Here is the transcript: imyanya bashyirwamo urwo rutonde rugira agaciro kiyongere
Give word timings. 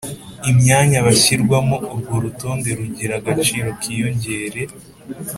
imyanya 0.51 0.97
bashyirwamo 1.07 1.75
urwo 1.93 2.15
rutonde 2.23 2.69
rugira 2.79 3.13
agaciro 3.19 3.69
kiyongere 3.81 4.61